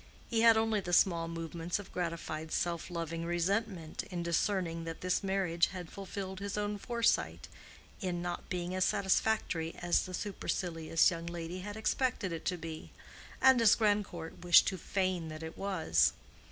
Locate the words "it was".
15.43-16.13